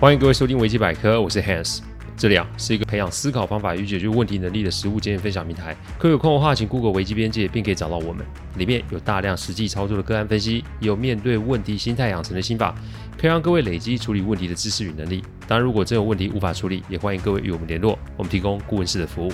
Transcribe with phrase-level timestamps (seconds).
[0.00, 1.80] 欢迎各位收听维基百科，我是 Hans。
[2.16, 5.76] 这里啊是一个培养思考方法与解决问题能力的实务经验分享平台。
[5.98, 8.24] 各位有空的话，请 Google 维基边界，并可以找到我们。
[8.56, 12.74] 里面有大量实际操作的个案分析，也有面对问题心态养成的心法，
[13.18, 15.22] 可以让各位累积处理问题的知识与能力。
[15.46, 19.30] 当然，如果真有问题无法处理，也欢迎各位与我们联络，我们提供顾问式的服务。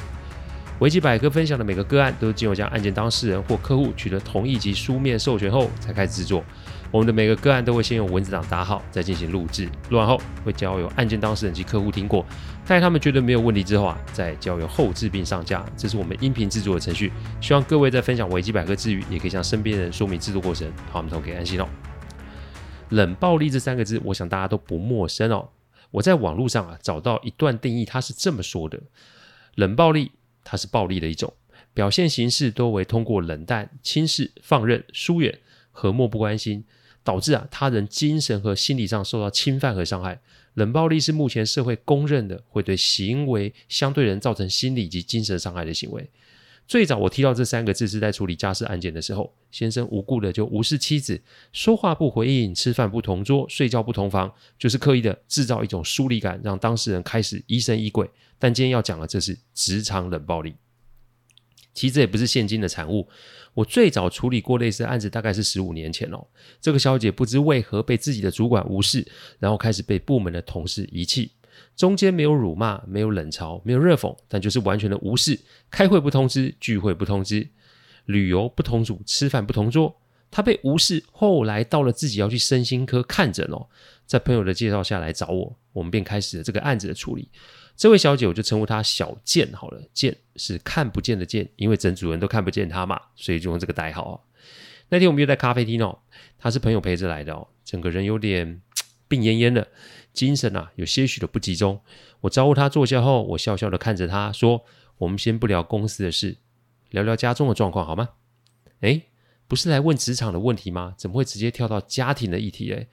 [0.81, 6.45] 维基百科分享的每个个案都是经由将案件当事人或客户取得同意及书面授权后才开始制作。
[6.91, 9.69] 我们的每个个案都会先用文字档打好，再进行录制。
[9.91, 12.25] 录完后会交由案件当事人及客户听过，
[12.67, 15.65] 待他们觉得没有问题之后啊，再交由后制并上架。
[15.77, 17.13] 这是我们音频制作的程序。
[17.41, 21.69] 希望各位在分享维基百科之余，也可以向身边人说明制作过程，好，我们都可以安心哦。
[22.91, 25.49] 冷暴力这三个字，我想大家都不陌生哦。
[25.91, 28.81] 我在网络上啊找到一段定义，它是这么说的：
[29.55, 30.13] 冷暴力。
[30.49, 31.33] 它是暴力的一种，
[31.75, 35.41] 表现形式多为通过冷淡、轻视、放任、疏远
[35.73, 36.65] 和漠不关心，
[37.07, 40.21] 导致啊他人精神和心理上受到侵犯和伤害。
[40.55, 46.11] 冷暴力是目前社会公认的会对行为相对人造成心理及精神伤害的行为。
[46.67, 51.23] 最早我提到这三个字是在处理家事案件的时候，先生无故的就无视妻子，
[51.53, 58.11] 说话不回应，吃饭不同桌，睡觉不同房，就是刻意的制造一种疏离感，让当事人开始疑神疑鬼。
[58.41, 60.57] 但今天要讲的，这是职场冷暴力。
[61.73, 63.07] 其实这也不是现今的产物。
[63.57, 66.23] 我最早处理过类似案子，大概是十五年前哦。
[66.61, 69.07] 这个小姐不知为何被自己的主管无视，
[69.39, 71.33] 然后开始被部门的同事遗弃。
[71.75, 75.41] 中间没有辱骂，没有冷嘲，没有热讽，但就是完全的无视。
[75.71, 77.49] 开会不通知，聚会不通知，
[78.05, 79.97] 旅游不同组，吃饭不同桌。
[80.31, 83.67] 她被无视，后来到了自己要去身心科看诊哦，
[84.05, 87.31] 在朋友的介绍下来找我，我们便开始了这个案子的处理。
[87.77, 89.83] 这位小姐，我就称呼她小见好了。
[89.93, 94.21] 见是看不见的见，因为整组人都看不见她嘛，所以就用这个代号啊。
[94.89, 95.99] 那天我们约在咖啡厅哦，
[96.39, 98.63] 她是朋友陪着来的哦，整个人有点
[99.09, 99.69] 病恹恹的，
[100.13, 101.81] 精神啊有些许的不集中。
[102.23, 104.65] 我招呼她坐下后，我笑笑的看着她说
[104.99, 106.39] ：“我们先不聊公司的事，
[106.91, 108.11] 聊聊家中的状况好吗？”
[108.81, 109.03] 诶，
[109.47, 110.95] 不是来问职场的问题吗？
[110.97, 112.89] 怎么会直接跳到家庭的议题诶？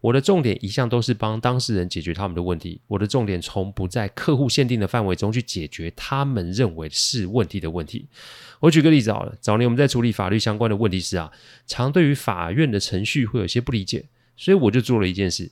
[0.00, 2.80] 我的重点一向都是帮当事人解决他们的问题。
[2.86, 8.06] 我的重点从不在客户限定的范围中去解决他们认为是问题的问题。
[8.60, 11.32] 我举个例子好了，早年我们在处理法律相关的问题时啊，
[11.66, 14.04] 常对于法院的程序会有些不理解，
[14.36, 15.50] 所以我就做了一件事，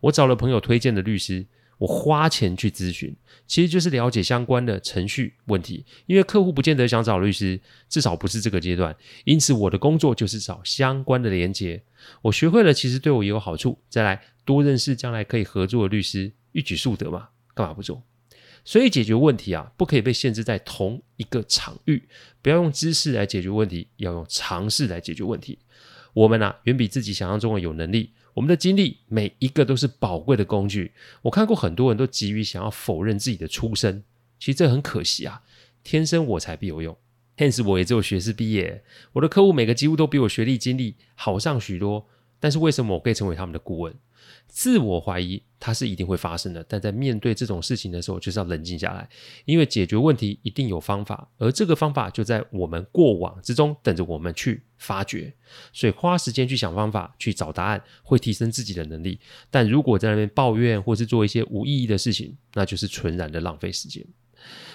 [0.00, 1.46] 我找了朋友推荐的律师。
[1.78, 3.14] 我花钱去咨询，
[3.46, 5.84] 其实就是了解相关的程序问题。
[6.06, 8.96] 因为客户不见得想找律师，至少不是这个阶段。
[9.24, 11.82] 因此，我的工作就是找相关的连接。
[12.22, 13.78] 我学会了，其实对我也有好处。
[13.90, 18.02] 再来，多认识将来可以合作的律师，一举数得嘛，干嘛不做？
[18.64, 22.02] 所以，解决问题啊，不可以被限制在同一个场域。
[22.42, 25.58] 不要用知识来解决问题，要用尝试来解决问题。
[26.14, 28.12] 我们啊，远比自己想象中的有能力。
[28.36, 30.92] 我们的经历每一个都是宝贵的工具。
[31.22, 34.04] 我看过很多人都急于想要否认自己的出身，
[34.38, 35.42] 其实这很可惜啊！
[35.82, 36.96] 天生我材必有用
[37.38, 38.84] ，Hence 我也只有学士毕业。
[39.14, 42.06] 我的客户每个几乎都比我学历经历好上许多，
[42.38, 43.94] 但是为什么我可以成为他们的顾问？
[44.46, 49.08] 自我怀疑，它是一定会发生的，但在面对这种事情的时候，就是要冷静下来，
[49.46, 55.34] 因为解决问题一定有方法，而这个方法就在我们过往之中等着我们去发掘。
[55.72, 59.18] 所以花时间去想方法，去找答案，会提升自己的能力。
[59.50, 64.06] 但如果在那边抱怨或是做一些无意义的事情，那就是纯然的浪费时间。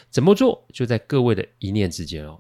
[0.10, 2.38] 怎么做，就在各位的一念之间哦。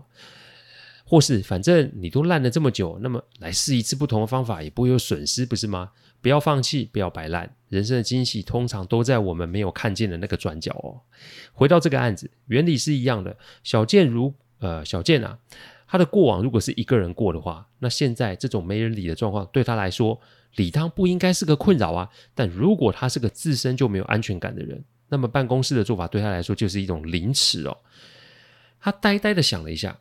[1.05, 5.91] 或是反正你都烂了这么久，那么来试一次不同的方法，也不会有损失，不是吗？
[6.21, 7.55] 不要放弃，不要摆烂。
[7.67, 11.01] 人生的惊喜通常都在我们没有看见的那个转角哦。
[11.53, 13.35] 回到这个案子，原理是一样的。
[13.63, 15.39] 小健如呃，小健啊，
[15.87, 20.19] 他的过往如果是一个人过的话，那现在这种没人理的状况对他来说，
[20.55, 22.09] 理当不应该是个困扰啊。
[22.35, 27.77] 但如果他是个自身就没有安全感的人，那么办公室的做法对他来说就是一种凌迟哦。
[28.79, 29.97] 他呆呆的想了一下，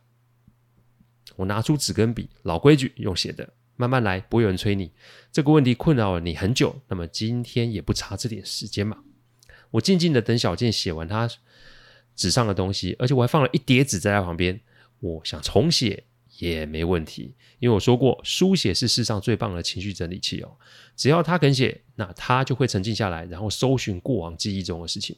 [1.37, 3.47] 我拿出纸跟笔，老规矩，用写的。
[3.81, 4.91] 慢慢来，不会有人催你。
[5.31, 8.99] 这个问题困扰了你很久，那么今天也不差这点时间嘛。
[9.71, 11.27] 我静静的等小健写完他
[12.15, 14.59] 纸上的东西，而且我还放了一叠纸在他旁边。
[14.99, 16.03] 我想重写
[16.37, 20.51] 也没问题，因为我说过，书写是世上最棒的情绪整理器哦。
[20.95, 25.15] 只要他肯写，那他就会沉静下来，然后搜寻过往记忆中的事情。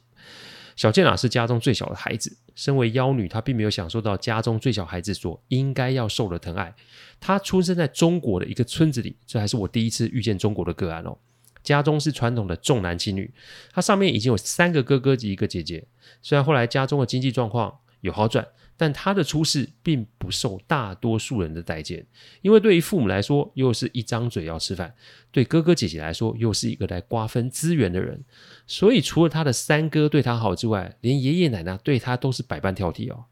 [0.76, 2.36] 小健啊，是家中最小的孩子。
[2.56, 6.74] 身为妖女，她并没有享受到家中最小孩子所应该要受的疼爱。
[7.20, 11.18] 她出生在中国的一个村子里，这还是我第一次遇见中国的个案哦。
[11.64, 13.34] 家中是传统的重男轻女，
[13.72, 15.86] 她上面已经有三个哥哥及一个姐姐。
[16.22, 22.06] 虽然后来家中的经济状况有好转，但他的出世并不受大多数人的待见，
[22.42, 24.90] 因为对于父母来说，又是一张嘴要吃饭；
[25.32, 28.24] 对哥哥姐姐来说，又是一个来瓜分资源的人。
[28.66, 33.26] 所以，除了他的三哥对他好之外，连爷爷奶奶对他都是百般挑剔哦。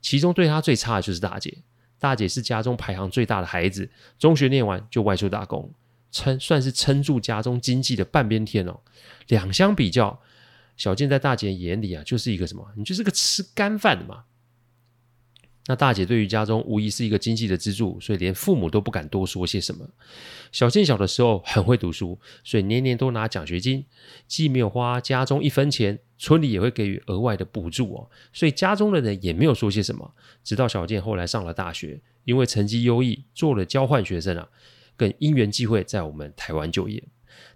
[0.00, 1.58] 其中对他最差的就是大姐，
[2.00, 3.88] 大姐是家中排行最大的孩子，
[4.18, 5.72] 中学念完就外出打工，
[6.10, 8.80] 撑算是撑住家中经济的半边天哦。
[9.28, 10.20] 两相比较，
[10.76, 12.66] 小健在大姐眼里啊，就是一个什么？
[12.76, 14.24] 你就是个吃干饭的嘛。
[15.66, 19.88] 那大姐对于家中无疑是一个经济的支柱，所以连父母都不敢多说些什么。
[20.50, 23.84] 小健小的时候很会读书，所以年年都拿奖学金，
[24.26, 28.10] 既没有花家中一分钱，村里也会给予额外的补助哦。
[28.32, 30.12] 所以家中的人也没有说些什么。
[30.42, 34.48] 直到小健后来上了大学，因为成绩优异，做了交换学生啊，
[34.96, 37.04] 更因缘际会在我们台湾就业。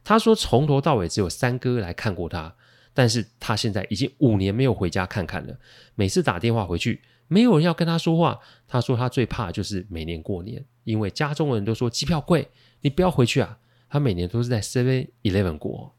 [0.04, 2.54] 他说从头到尾只有三哥来看过他，
[2.96, 5.54] 但是他现在已经五年没有回家看看了，
[5.96, 7.02] 每次打电话回去。
[7.28, 8.38] 没有人要跟他说话。
[8.66, 12.48] 他说他最怕就是每年过年，因为家中人都说机票贵，
[12.80, 13.58] 你不要回去啊。
[13.90, 15.94] 他每年都是在 Seven Eleven 过。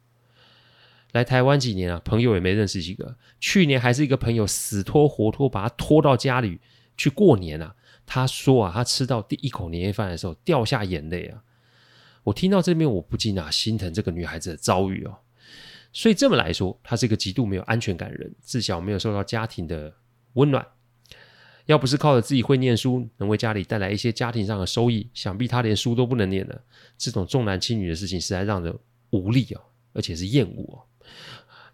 [1.12, 3.16] 来台湾几年啊，朋友也没认识几个。
[3.40, 6.60] 去年还是一个朋友死拖活拖把他拖到家里
[6.98, 7.76] 去过年啊。
[8.08, 11.44] 他说啊，他吃到第一口年夜饭的时候掉下眼泪啊。
[12.24, 15.16] 我听到这边我不禁啊心疼这个女孩子的遭遇哦。
[15.98, 19.92] 所以这么来说，他是一个极度没有安全感的人，自小没有受到家庭的
[20.34, 20.64] 温暖。
[21.66, 26.62] 要不是靠着自己会念书，能为家里带来一些家庭上的收益，想必他连书都不能念了。
[27.00, 28.78] 这种重男轻女的事情实在让人
[29.10, 29.62] 无力啊，
[29.94, 30.78] 而且是厌恶啊。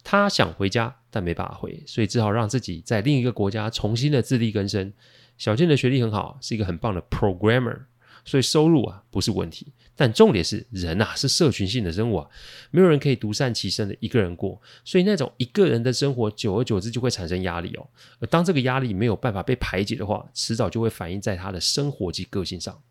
[0.05, 4.93] 他想回家，但没办法回，所以只好让自己在另一个国家重新的自力更生。
[5.37, 7.81] 小健的学历很好，是一个很棒的 programmer。
[8.25, 12.29] 所以收入啊不是问题，但重点是人啊是社群性的生物啊，
[12.71, 17.87] 没有人可以独善其身的一个人过，所以那种一个人的生活，久而久之就会产生压力哦。
[18.19, 22.81] 而当这个压力没有办法被排解的话，迟早就会反映在他的生活及个性上。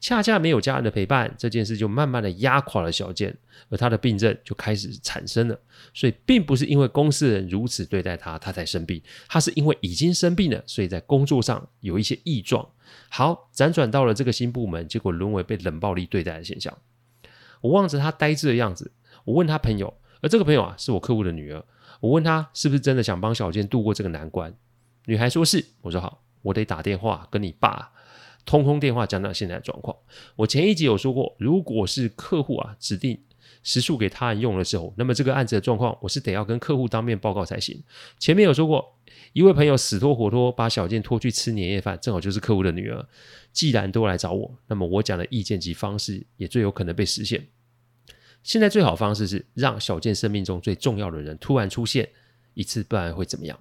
[0.00, 3.36] 恰恰没有家人的陪伴，这件事就慢慢的压垮了小健，
[3.70, 5.58] 而他的病症就开始产生了。
[5.94, 12.68] 所以，并不是因为公司人如此对待他，他才生病，他是因为已经生病了，所以在工作上有一些异状。
[13.08, 16.76] 好，辗转到了这个新部门，结果沦为被冷暴力对待的现象。
[17.62, 18.92] 我望着他呆滞的样子，
[19.24, 21.64] 我问他朋友，而这个朋友啊，是我客户的女儿。
[22.00, 24.54] 我问他是不是真的想帮小健度过这个难关？
[25.06, 25.64] 女孩说是。
[25.80, 27.90] 我说好，我得打电话跟你爸。
[28.46, 29.94] 通通电话讲讲现在的状况。
[30.36, 33.20] 我前一集有说过，如果是客户啊指定
[33.62, 37.82] 时数给他人用的时候，那么这个案子的状况，我是得要跟客户当面报告才行。
[38.18, 38.96] 前面有说过，
[39.32, 43.06] 一位朋友死拖活拖把小健拖去吃年夜饭，正好就是客户的女儿。
[43.52, 47.48] 既然都来找我，那么我讲的意见及方式也最有可能被实现。
[48.44, 52.08] 现在最好方式是让小健生命中最重要的人突然出现
[52.54, 53.58] 一次，不然会怎么样？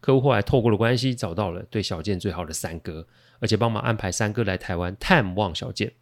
[0.00, 3.06] 客户后来透过了关系找到了对小健最好的三哥。
[3.40, 5.92] 而且帮忙安排三哥来台湾探望小健。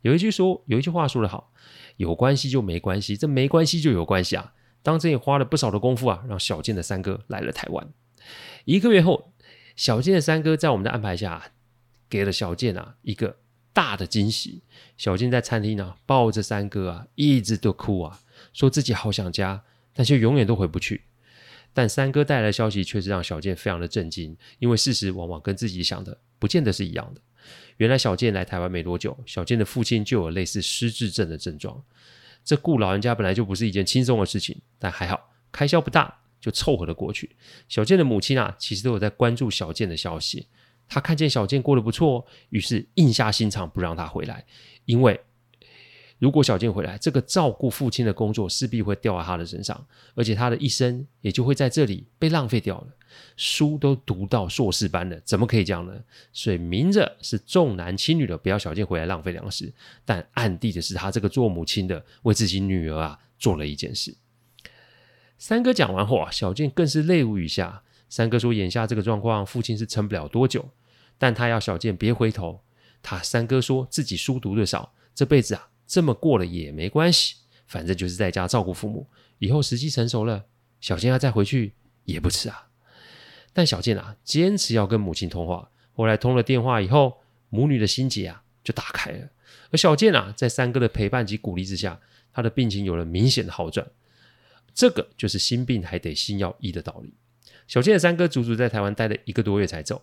[0.00, 1.52] 有一句说，有一句话说得好，
[1.98, 4.54] 有关系就没关系，这没关系就有关系啊。
[4.82, 7.88] 当真也花了不少的功夫啊，让小健的三哥来了台湾。
[8.64, 9.32] 一个月后，
[9.76, 11.52] 小健的三哥在我们的安排下，
[12.08, 13.36] 给了小健啊一个
[13.72, 14.64] 大的惊喜。
[14.96, 18.18] 小健在餐厅呢、啊，抱着三哥啊，一直都哭啊，
[18.52, 19.62] 说自己好想家，
[19.94, 21.02] 但却永远都回不去。
[21.72, 27.20] 但三哥带来的消息却是让小健非常的震惊，因为事实往往跟自己想的不见得是一样的。
[27.78, 31.82] 原来小健来台湾没多久，小健的父亲就有类似失智症的症状。
[32.44, 37.36] 这顾老人家本来就不是一件轻松的事情，但还好开销不大，就凑合了过去。
[37.68, 40.48] 小健的母亲啊，其实都有在关注小健的消息。
[40.88, 44.44] 她看见小健过得不错，于是硬下心肠不让他回来，
[44.84, 45.20] 因为。
[46.20, 52.88] 如果小健回来，这个照顾父亲的工作势必会掉在他的身上，而且他的一生也就会在这里被浪费掉了。
[53.36, 55.94] 书都读到硕士班了，怎么可以这样呢？
[56.30, 59.72] 所以明着是重男轻女的，不要小健回来浪费粮食，
[60.04, 64.14] 但暗地的是他这个做母亲的为自己女儿啊做了一件事。
[65.38, 67.82] 三哥讲完后啊，小健更是泪如雨下。
[68.10, 70.68] 三哥说：“眼下这个状况，父亲是撑不了多久，
[71.16, 72.60] 但他要小健别回头。
[73.00, 77.34] 他三哥说自己书读的少，这辈子啊。”这么过了也没关系，
[77.66, 79.08] 反正就是在家照顾父母。
[79.40, 80.44] 以后时机成熟了，
[80.80, 81.72] 小健要再回去
[82.04, 82.68] 也不迟啊。
[83.52, 85.68] 但小健啊，坚持要跟母亲通话。
[85.92, 87.18] 后来通了电话以后，
[87.48, 89.28] 母女的心结啊就打开了。
[89.72, 92.00] 而小健啊，在三哥的陪伴及鼓励之下，
[92.32, 93.84] 他的病情有了明显的好转。
[94.72, 97.12] 这个就是心病还得心药医的道理。
[97.66, 100.00] 小健的三哥足足在台湾待了一个多月才走。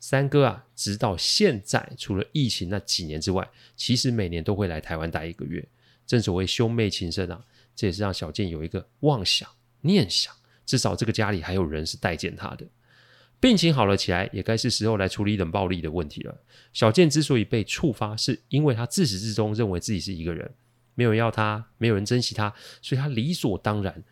[0.00, 5.62] 三哥啊，直到现在，除了疫情那几年之外，其实每年都会来台湾待一个月。
[6.06, 7.44] 正所谓兄妹情深啊，
[7.76, 9.48] 这也是让小健有一个妄想
[9.82, 12.66] 念想，至少这个家里还有人是待见他的。
[13.38, 16.36] 病情好了起来，也该是时候来处理冷暴力的问题了。
[16.72, 20.50] 小健之所以被触发，是因为他自始至终认为自己是一个人，
[20.94, 24.02] 没有人要他，没有人珍惜他，所以他理所当然。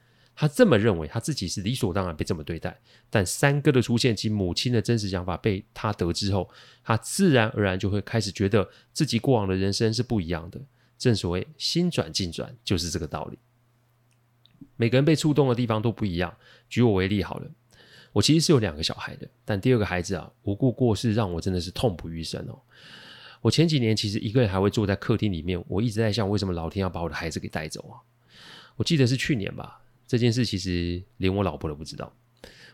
[0.40, 2.80] 他这么认为，他自己是理所当然被这么对待。
[3.10, 6.48] 但三哥的出现及母亲的真实想法被他得知后，
[6.84, 10.60] 他自然而然就会开始觉得自己过往的人生是不一样的。
[10.96, 13.38] 正所谓心转境转，就是这个道理。
[14.76, 16.32] 每个人被触动的地方都不一样。
[16.68, 17.50] 举我为例好了，
[18.12, 22.56] 我其实是有两个小孩的，但第二个孩子啊，无故过世，让我真的是痛不欲生哦。
[23.40, 27.98] 我前几年其实一个人还会坐在客厅里面，我一直在想，为什么老天要把我的孩子给带走啊？
[28.76, 29.80] 我记得是去年吧。
[30.08, 32.12] 这件事其实连我老婆都不知道。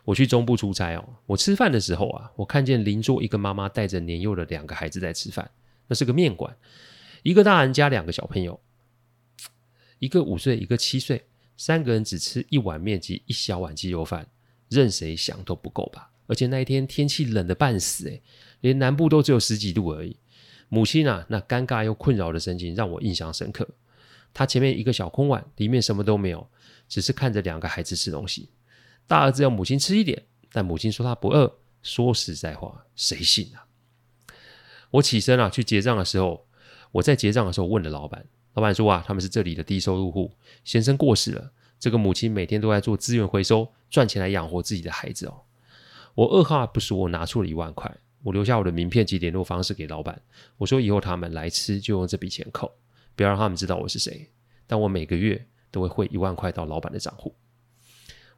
[0.04, 5.50] 我去中部出差哦，我吃饭的时候啊，我看见邻桌一个妈妈带着年幼的两个孩子在吃饭。
[5.88, 6.56] 那是个面馆，
[7.22, 8.60] 一个大人加两个小朋友，
[9.98, 11.24] 一个五岁，一个七岁，
[11.56, 14.28] 三个人只吃一碗面及一小碗鸡肉饭，
[14.68, 16.10] 任谁想都不够吧。
[16.26, 18.22] 而且那一天天气冷得半死，诶，
[18.60, 20.16] 连南部都只有十几度而已。
[20.68, 23.68] 母亲啊，那尴尬又困扰的神情让我印象深刻。
[24.32, 26.46] 她前面一个小空碗，里面什么都没有。
[26.88, 28.50] 只是看着两个孩子吃东西，
[29.06, 31.58] 大儿子要母亲吃一点，但母亲说他不饿。
[31.82, 33.66] 说实在话，谁信啊？
[34.90, 36.46] 我起身啊，去结账的时候，
[36.92, 38.24] 我在结账的时候问了老板，
[38.54, 40.32] 老板说啊，他们是这里的低收入户，
[40.64, 45.42] 先生过世了，这个母亲每天都在做资源回收，赚钱来养活自己的孩子哦。
[46.14, 50.22] 我二话不说，我拿出了一万块，我留下我的名片及联络方式给老板，
[50.56, 52.72] 我说以后他们来吃就用这笔钱扣，
[53.14, 54.30] 不要让他们知道我是谁，
[54.66, 55.46] 但我每个月。
[55.74, 57.34] 都会汇一万块到老板的账户。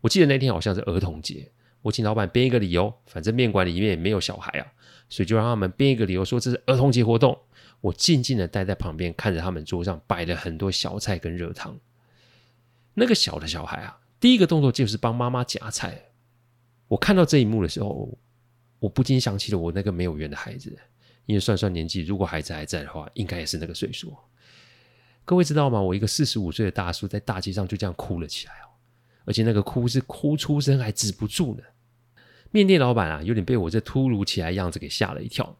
[0.01, 1.53] 我记得那天好像是儿童节，
[1.83, 4.73] 我请老板编一个理由，反正面馆里面也没有小孩啊，
[5.11, 7.39] 所以就让他们编一个理由说这是儿童节活动。
[7.83, 11.79] 我静静的待在旁边，看着他们桌上摆了很多小菜跟热汤。
[12.95, 16.07] 那个小的小孩啊，第一个动作就是帮妈妈夹菜。
[16.89, 18.17] 我看到这一幕的时候，
[18.79, 20.75] 我不禁想起了我那个没有缘的孩子，
[21.27, 24.17] 因为算算年纪，如果孩子还在的话，应该也是那个岁数。
[25.27, 25.81] 各位知道吗？
[25.81, 28.71] 我一个四十五岁的大叔在大街上就这样哭了起来哦，
[29.25, 31.63] 而且那个哭是哭出声还止不住呢。
[32.53, 35.59] 面店老板啊，有点被我这突如其来样子给吓了一跳。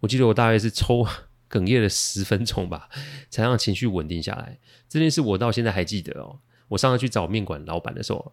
[0.00, 1.06] 我记得我大约是抽
[1.50, 2.88] 哽咽了十分钟吧，
[3.28, 4.58] 才让情绪稳定下来。
[4.88, 6.40] 这件事我到现在还记得哦。
[6.68, 8.32] 我上次去找面馆老板的时候，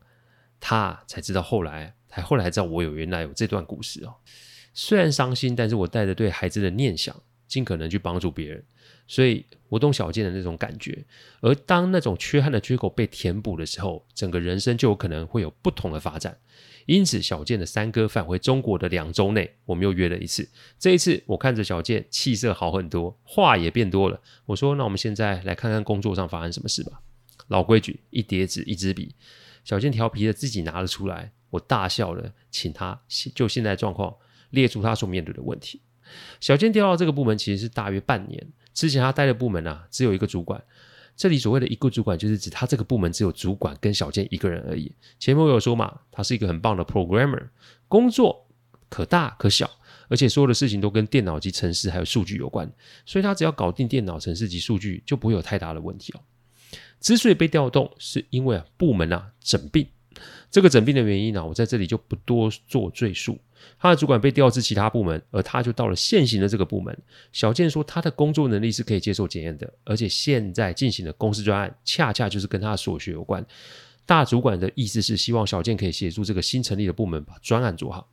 [0.61, 4.15] 他才知道后来，才后来才知道我有原来有这段故事哦。
[4.73, 7.13] 虽然伤心，但是我带着对孩子的念想，
[7.49, 8.63] 尽可能去帮助别人。
[9.05, 11.03] 所以我懂小健的那种感觉，
[11.41, 16.37] 而当那种缺憾的缺口被填补的时候，整个人生就有可能会有不同的发展。
[16.85, 20.47] 因此，小健的三哥返回中国的两周内，我们又约了一次。
[20.79, 24.19] 这一次，我看着小健气色好很多，话也变多了。
[24.45, 27.01] 我说：“那我们现在来看看工作上发生什么事吧。”
[27.49, 29.13] 老规矩，一叠纸，一支笔。
[29.63, 33.01] 小健调皮的自己拿了出来，我大笑了，请他
[33.35, 34.15] 就现在状况
[34.51, 35.81] 列出他所面对的问题。
[36.39, 38.47] 小健调到这个部门其实是大约半年。
[38.73, 40.63] 之前他待的部门啊，只有一个主管。
[41.17, 44.89] 这里所谓的一个主管，就是指他这个部门只有主管跟小健一个人而已。
[45.19, 47.49] 前面我有说嘛，他是一个很棒的 programmer，
[47.89, 48.47] 工作
[48.87, 49.69] 可大可小，
[50.07, 52.71] 而且所有的事情都跟电脑及程式还有数据有关，
[53.05, 56.21] 所以他只要搞定电脑、程式及数据，就不会有太大的问题哦。
[57.01, 59.85] 之所以被调动，是因为啊部门啊整并。
[60.49, 63.37] 这个整病的原因呢、我在这里就不多做赘述。
[63.77, 66.97] 他的主管被调至其他部门，而他就到了现行的这个部门。
[67.31, 73.45] 小健说他的工作能力是可以接受检验的，而且现在进行的公司专案恰恰就是跟他所学有关。
[74.05, 78.09] 大主管的意思是希望小健可以协助这个新成立的部门把专案做好。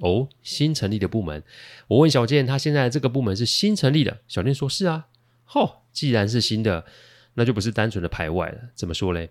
[0.00, 1.42] 哦，新成立的部门，
[1.86, 4.18] 我问小健，他现在这个部门是新成立的？
[4.28, 5.06] 小健说是啊。
[5.44, 6.84] 吼、既然是新的，
[7.34, 8.58] 那就不是单纯的排外了。
[8.74, 9.30] 怎么说嘞？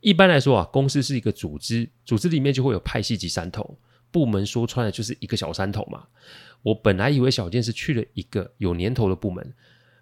[0.00, 3.78] 一般来说啊，公司是一个组织，组织里面就会有派系及山头。
[4.12, 6.04] 部门说穿了就是一个小山头嘛。
[6.62, 9.54] 我本来以为小健是去了一个有年头的部门，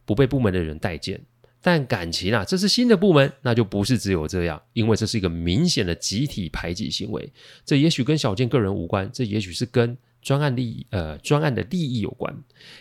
[0.04, 1.20] 不被部门的人待见。
[1.60, 7.32] 但感情啊，这是新的部门，那就不是只有这样，因为这是一个明显的集体排挤行为。
[7.64, 12.34] 这也许跟小健个人无关，这也许是跟专案利益呃专案的利益有关。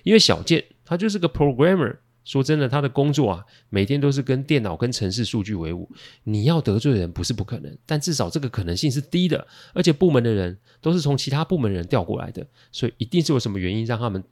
[0.03, 1.97] 因为小健他就是个 programmer。
[2.25, 5.89] 说真的，他的工作啊，每天都是跟电脑、跟城市数据为伍。
[6.23, 9.45] 你要得罪人不是不可能，但至少这个可能性是低的。
[9.73, 14.23] 而且部门的人都是从其他部门人调过来的，所以一定是有什么原因让他们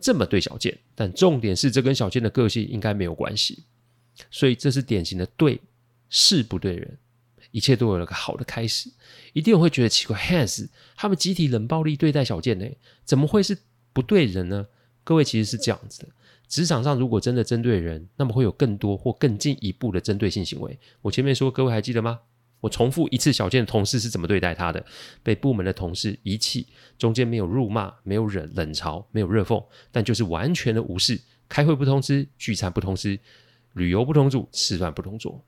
[0.00, 0.76] 这么对小健。
[0.94, 3.62] 但重点是，这跟小健的个性应该没有关系。
[4.30, 5.60] 所以这是典型的对
[6.08, 6.98] 事不对人，
[7.52, 8.90] 一切都有了个好的开始。
[9.32, 12.66] 一定会觉得奇怪，Hans 他们集体冷暴力对待小健呢？
[13.04, 13.56] 怎么会是
[13.92, 14.66] 不对人呢？
[15.04, 16.08] 各位其实是这样子的。
[16.48, 20.78] 职场上如果真的针对人，那么会有更多或更进一步的针对性行为。
[21.02, 22.20] 我前面说，各位还记得吗？
[22.60, 24.84] 我重复一次，小健的同事是怎么对待他的？
[25.22, 26.66] 被部门的同事遗弃，
[26.98, 31.20] 中间没有辱骂，没有忍冷嘲，没有热讽，但就是完全的无视。
[31.48, 33.18] 开会不通知，聚餐不通知，
[33.74, 35.44] 旅游不通住，吃饭不同桌。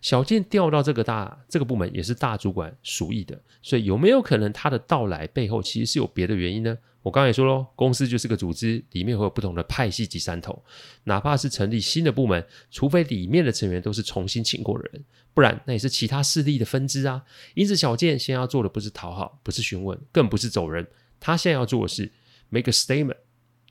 [0.00, 6.76] 小健调到这个大这个部门也是大主管属意的，所以有没有可能他的到来背后其实是有别的原因呢？
[7.02, 10.62] 我刚才也说喽，公司就是个组织，里面会有不同的派系及山头，
[11.04, 15.02] 哪怕是成立新的部门，除非里面的成员都是重新请过的人，
[15.32, 17.22] 不然那也是其他势力的分支啊。
[17.54, 20.86] 因此，小健现在要做的不是讨好，不是询问，更不是走人，
[21.18, 22.10] 他现在要做的是
[22.50, 23.16] make a statement，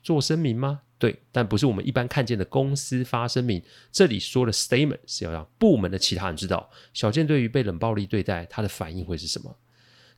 [0.02, 0.82] 做声明吗？
[0.98, 3.62] 对，但不是我们一般看见的公司发声明。
[3.92, 9.56] 这里说的 statement 是要让部门的其他人知道，小健对于被冷暴力对待，他的反应会是什么？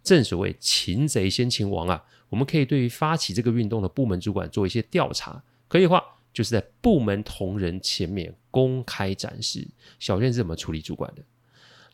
[0.03, 2.03] 正所谓擒贼先擒王啊！
[2.31, 9.69] 我们可以对于发起这个运动的部门主管做一些调查，可以的话，就是在部门同仁前面公开展示
[9.99, 11.23] 小健是怎么处理主管的。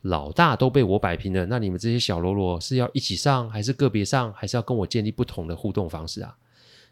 [0.03, 6.37] 老大都被我摆平了，那你们这些小喽啰是要一起上，还是个别上，还是要跟我建立不同的互动方式啊？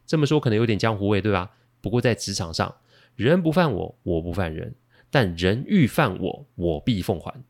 [0.05, 1.51] 这么说可能有点江湖味，对吧？
[1.81, 2.75] 不过在职场上，
[3.15, 4.71] 人不犯我，我不犯人；
[5.09, 7.43] 但人欲犯我，我必奉还。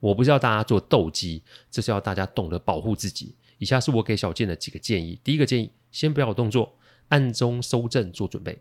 [0.00, 3.34] 我不是要大家做斗鸡，这是要大家懂得保护自己。
[3.58, 6.76] 以下是我给小健的几个建议：第一个建议，先不要有动作，
[7.08, 8.60] 暗中搜证做准备。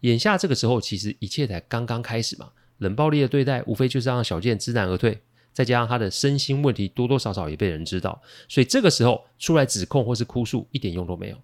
[0.00, 2.52] 眼下这个时候，其实一切才刚刚开始嘛。
[2.78, 5.18] 冷暴力的对待，无非就是让小健知难而退，
[5.52, 11.38] 再加上他的身心问题多多少少也被人知道，所以这个时候出来指控或是哭诉，一点用都没有。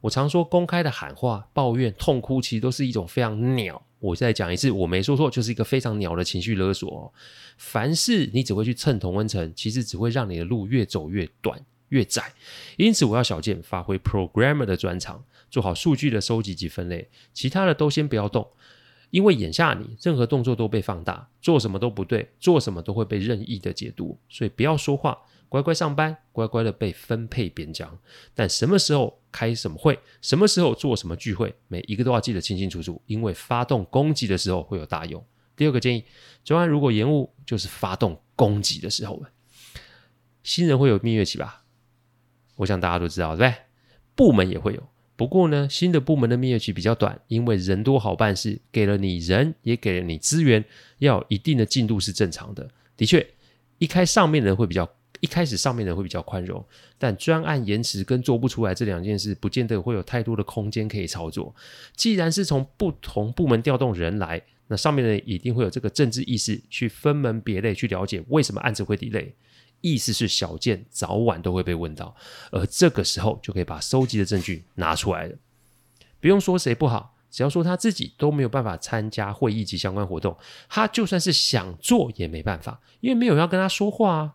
[0.00, 3.82] 我常说，公开的喊话、抱怨、痛哭，其实都是一种非常鸟。
[3.98, 7.12] 我再讲一次，我没说错，就是一个非常鸟的情绪勒索哦。
[7.56, 12.32] 凡事你只会去蹭同温层，其实只会让你的路越走越短、越窄。
[12.76, 18.46] 因此，我要小健发挥 programmer 的专长，做好数据的收集及分类，其他的都先不要动，
[19.10, 25.18] 因为眼下你任何动作都被放大，做什么都不对，做什么都会被任意的解读，所以不要说话。
[25.48, 27.98] 乖乖上班，乖乖的被分配边疆。
[28.34, 35.24] 但什么时候开什么会，什么时候做什么聚会，每一个都要记得清清楚楚，因为发动攻击的时候会有大用。
[35.56, 36.04] 第二个建议，
[36.44, 39.30] 专案如果延误，就是发动攻击的时候了。
[40.42, 41.64] 新人会有蜜月期吧？
[42.56, 43.60] 我想大家都知道，对不对？
[44.14, 50.64] 部门也会有，不过呢，新的部门的蜜月期比较短，因为人多好办事，给了你人，也给了你资源，
[50.98, 52.70] 要有一定的进度是正常的。
[52.96, 53.26] 的确，
[53.78, 54.88] 一开上面的人会比较。
[55.20, 56.64] 一开始上面的会比较宽容，
[56.98, 61.54] 但专案延迟跟做不出来这两件事，不见得会有太多的空间可以操作。
[61.94, 69.32] 既然是从不同部门调动人来，那上面的人一定会有这个政治意识，去分门别类去了解为什么案子会 delay。
[69.80, 72.14] 意思是小件早晚都会被问到，
[72.50, 75.36] 而这个时候就可以把收集的证据拿出来了。
[76.20, 80.36] 不用说谁不好，只要说他自己都没有办法参加会议及相关活动，
[80.68, 84.34] 他就算是想做也没办法，因为没有人要跟他说话啊。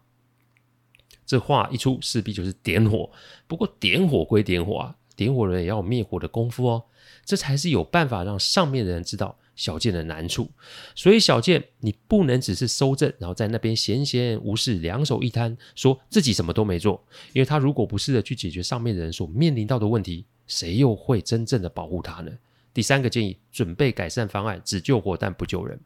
[1.26, 3.10] 这话一出，势必就是点火。
[3.48, 6.84] 不过点火归点火啊，点火人也要灭火的功夫哦。
[7.26, 10.50] 这才是有办法让上面的人知道小健的难处。
[10.96, 17.02] 所以小健，你不能只是搜证，然后在那边闲闲无事，两手一摊，说自己什么都没做。
[17.34, 22.32] 因为他如果不试着去解决上面的人所面临到的问题，谁又会真正的保护他呢？
[22.74, 25.80] 第三个建议，准备改善方案，只救火但不救人。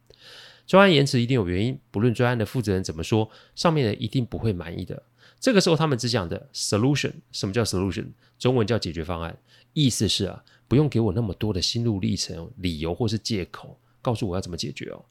[0.68, 5.02] 专案延迟一定有原因，不论专案的负责人怎么说，上面的人一定不会满意的。
[5.40, 8.08] 这个时候，他们只讲的 solution，什么叫 solution？
[8.38, 9.38] 中文叫解决方案，
[9.74, 15.06] 意思是啊，不用给我那么多的心路历程、理由或是借口，告诉我要怎么解决哦。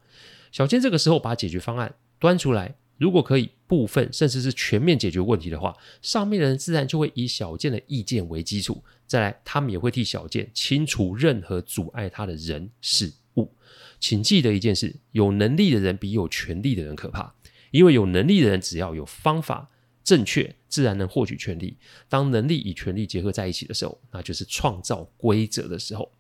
[0.53, 13.53] 小健这个时候把解决方案端出来，如果可以部分甚至是全面解决问题的话，上面的人自然就会以小健的意见为基础，再来他们也会替小健清除任何阻碍他的人事物。
[13.99, 17.35] 请记得一件事：有能力的人比有权力的人可怕，
[17.71, 19.71] 因为有能力的人只要有方法。
[20.05, 21.79] 正确，自然能获取权力。
[22.09, 26.13] 当能力与权力结合在一起的时候，那就是创造规则的时候。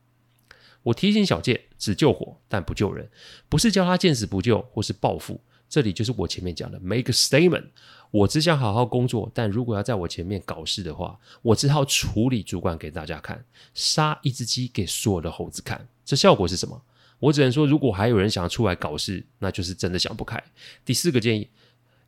[0.82, 3.08] 我提醒小健，只救火但不救人，
[3.48, 5.40] 不是叫他见死不救或是报复。
[5.68, 7.66] 这里就是我前面讲的 make a statement。
[8.10, 15.86] 我只想好好工作，但如果要在我前面搞事的话，我只好处理主管给大家看，杀一只鸡给所有的猴子看。
[16.04, 16.82] 这效果是什么？
[17.26, 20.42] 我只能说，如果还有人想要出来搞事，那就是真的想不开。
[20.84, 21.48] 第四个建议。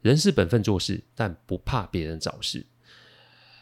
[0.01, 2.65] 人是本分做事，但不怕别人找事。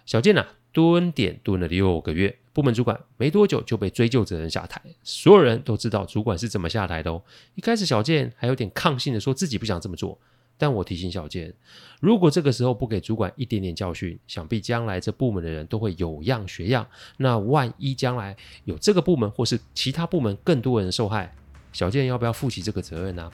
[0.05, 4.79] 小健啊，蹲点蹲了六个月，部门主管没多久就被追究责任下台。
[5.03, 7.23] 所有人都知道主管是怎么下台的哦。
[7.55, 10.19] 一开始小健还有点抗性的说自己不想这么做，
[10.59, 11.55] 但我提醒小健，
[12.01, 16.87] 如果这个时候不给主管一点点教训，想必将来这部门的人都会有样学样。
[17.17, 21.35] 那万一将来有这个部门或是其他部门更多人受害，
[21.77, 23.31] 小健要不要负起这个责任呢？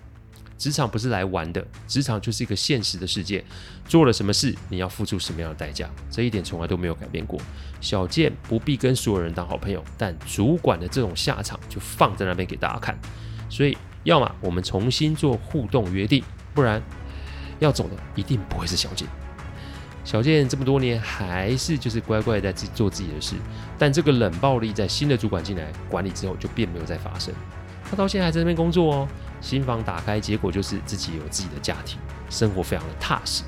[0.59, 3.45] 职场不是来玩的，职场就是一个现实的世界。
[3.87, 7.41] 做了什么事，你要付出什么样的代价，这一点从来都没有改变过。
[7.81, 12.99] 小健不必跟所有人当好朋友，但主管的这种下场就放在那边给大家看。
[13.49, 16.83] 所以，要么我们重新做互动约定，不然
[17.61, 19.07] 要走的一定不会是小健。
[20.05, 23.37] 小健这么多年还是就是乖乖在自己做自己的事，
[23.79, 27.33] 但这个冷暴力在新的主管进来管理之后就并没有再发生。
[27.93, 29.09] 他到现在还在那边工作哦，
[29.43, 31.99] 新房打开，结果就是自己有自己的家庭，
[32.31, 33.43] 生活非常的踏实。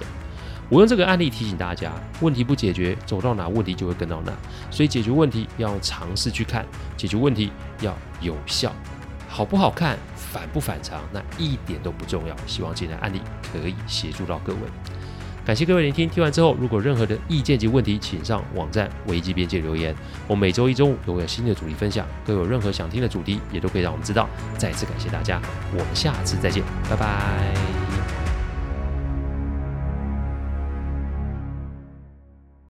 [0.69, 4.35] 我用这个案例提醒大家，问题不解决，走到哪问题就会跟到哪，
[4.71, 8.71] 所以解决问题要尝试去看，解决问题要有效，
[9.31, 12.37] 好不好看，反不反常，那一点都不重要。
[12.47, 14.59] 希望今天的案例可以协助到各位。
[15.45, 19.95] 感谢各位聆听，听完之后如果任何的意见及问题，请上网站维基边界留言。
[20.27, 24.27] 我每周一中午都会有新的主题分享，各位有任何想听的主题，也都可以让我们知道。
[24.57, 25.41] 再次感谢大家，
[25.73, 27.84] 我们下次再见，拜拜。